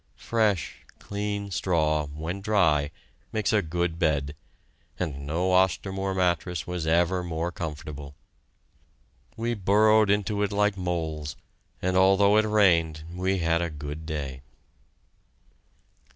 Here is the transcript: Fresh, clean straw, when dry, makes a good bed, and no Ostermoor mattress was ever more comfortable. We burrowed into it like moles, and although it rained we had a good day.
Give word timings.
Fresh, 0.17 0.83
clean 0.97 1.51
straw, 1.51 2.07
when 2.07 2.41
dry, 2.41 2.89
makes 3.31 3.53
a 3.53 3.61
good 3.61 3.99
bed, 3.99 4.33
and 4.97 5.27
no 5.27 5.51
Ostermoor 5.51 6.15
mattress 6.15 6.65
was 6.65 6.87
ever 6.87 7.23
more 7.23 7.51
comfortable. 7.51 8.15
We 9.37 9.53
burrowed 9.53 10.09
into 10.09 10.41
it 10.41 10.51
like 10.51 10.75
moles, 10.75 11.35
and 11.83 11.95
although 11.95 12.37
it 12.37 12.45
rained 12.45 13.03
we 13.13 13.37
had 13.37 13.61
a 13.61 13.69
good 13.69 14.07
day. 14.07 14.41